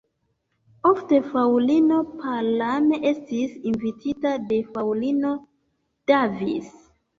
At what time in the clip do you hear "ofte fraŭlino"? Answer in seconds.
0.91-1.99